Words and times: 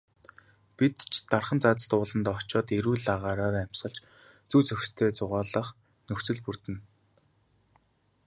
Бид 0.77 0.95
ч 1.11 1.13
дархан 1.31 1.59
цаазат 1.63 1.91
ууландаа 1.97 2.35
очоод 2.39 2.67
эрүүл 2.77 3.03
агаараар 3.15 3.55
амьсгалж, 3.63 3.99
зүй 4.49 4.61
зохистой 4.67 5.09
зугаалах 5.17 5.67
нөхцөл 6.09 6.39
бүрдэнэ. 6.45 6.79